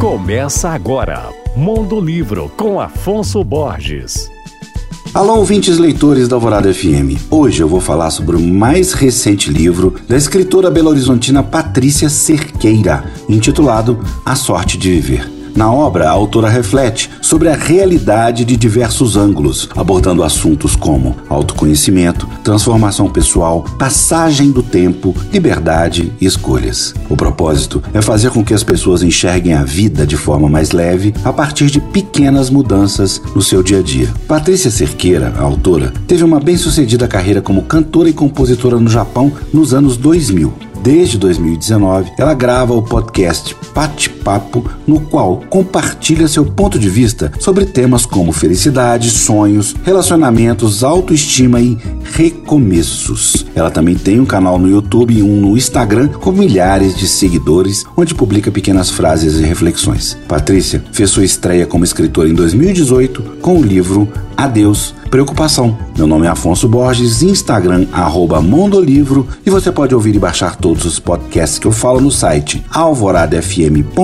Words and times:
Começa 0.00 0.70
agora, 0.70 1.28
Mundo 1.54 2.00
Livro 2.00 2.50
com 2.56 2.80
Afonso 2.80 3.44
Borges. 3.44 4.30
Alô, 5.12 5.36
ouvintes 5.36 5.76
leitores 5.76 6.26
da 6.26 6.36
Alvorada 6.36 6.72
FM. 6.72 7.20
Hoje 7.30 7.62
eu 7.62 7.68
vou 7.68 7.82
falar 7.82 8.10
sobre 8.10 8.34
o 8.34 8.40
mais 8.40 8.94
recente 8.94 9.50
livro 9.50 9.94
da 10.08 10.16
escritora 10.16 10.70
belo-horizontina 10.70 11.42
Patrícia 11.42 12.08
Cerqueira, 12.08 13.04
intitulado 13.28 14.00
A 14.24 14.34
Sorte 14.34 14.78
de 14.78 14.90
Viver. 14.90 15.39
Na 15.54 15.72
obra, 15.72 16.08
a 16.08 16.10
autora 16.10 16.48
reflete 16.48 17.10
sobre 17.20 17.48
a 17.48 17.54
realidade 17.54 18.44
de 18.44 18.56
diversos 18.56 19.16
ângulos, 19.16 19.68
abordando 19.76 20.22
assuntos 20.22 20.74
como 20.76 21.16
autoconhecimento, 21.28 22.28
transformação 22.42 23.08
pessoal, 23.10 23.64
passagem 23.78 24.50
do 24.50 24.62
tempo, 24.62 25.14
liberdade 25.32 26.12
e 26.20 26.26
escolhas. 26.26 26.94
O 27.08 27.16
propósito 27.16 27.82
é 27.92 28.00
fazer 28.00 28.30
com 28.30 28.44
que 28.44 28.54
as 28.54 28.62
pessoas 28.62 29.02
enxerguem 29.02 29.54
a 29.54 29.64
vida 29.64 30.06
de 30.06 30.16
forma 30.16 30.48
mais 30.48 30.70
leve 30.70 31.14
a 31.24 31.32
partir 31.32 31.66
de 31.66 31.80
pequenas 31.80 32.50
mudanças 32.50 33.20
no 33.34 33.42
seu 33.42 33.62
dia 33.62 33.78
a 33.78 33.82
dia. 33.82 34.08
Patrícia 34.26 34.70
Cerqueira, 34.70 35.34
a 35.36 35.42
autora, 35.42 35.92
teve 36.06 36.24
uma 36.24 36.40
bem-sucedida 36.40 37.08
carreira 37.08 37.40
como 37.40 37.62
cantora 37.62 38.08
e 38.08 38.12
compositora 38.12 38.78
no 38.78 38.88
Japão 38.88 39.32
nos 39.52 39.74
anos 39.74 39.96
2000 39.96 40.70
Desde 40.82 41.18
2019, 41.18 42.12
ela 42.16 42.32
grava 42.32 42.72
o 42.72 42.82
podcast 42.82 43.54
Pate 43.74 44.08
Papo, 44.22 44.64
no 44.86 45.00
qual 45.00 45.42
compartilha 45.48 46.28
seu 46.28 46.44
ponto 46.44 46.78
de 46.78 46.88
vista 46.88 47.32
sobre 47.38 47.64
temas 47.64 48.06
como 48.06 48.32
felicidade, 48.32 49.10
sonhos, 49.10 49.74
relacionamentos, 49.82 50.84
autoestima 50.84 51.60
e 51.60 51.76
recomeços. 52.02 53.46
Ela 53.54 53.70
também 53.70 53.94
tem 53.94 54.20
um 54.20 54.26
canal 54.26 54.58
no 54.58 54.68
YouTube 54.68 55.14
e 55.14 55.22
um 55.22 55.40
no 55.40 55.56
Instagram 55.56 56.08
com 56.08 56.32
milhares 56.32 56.96
de 56.96 57.06
seguidores, 57.06 57.84
onde 57.96 58.14
publica 58.14 58.50
pequenas 58.50 58.90
frases 58.90 59.38
e 59.38 59.42
reflexões. 59.42 60.16
Patrícia 60.28 60.84
fez 60.92 61.10
sua 61.10 61.24
estreia 61.24 61.66
como 61.66 61.84
escritora 61.84 62.28
em 62.28 62.34
2018 62.34 63.22
com 63.40 63.58
o 63.58 63.62
livro 63.62 64.08
Adeus 64.36 64.94
Preocupação. 65.10 65.76
Meu 65.96 66.06
nome 66.06 66.26
é 66.26 66.30
Afonso 66.30 66.68
Borges, 66.68 67.20
Instagram 67.20 67.86
arroba 67.92 68.40
Mondolivro 68.40 69.26
e 69.44 69.50
você 69.50 69.72
pode 69.72 69.92
ouvir 69.92 70.14
e 70.14 70.20
baixar 70.20 70.54
todos 70.54 70.84
os 70.84 71.00
podcasts 71.00 71.58
que 71.58 71.66
eu 71.66 71.72
falo 71.72 72.00
no 72.00 72.12
site 72.12 72.64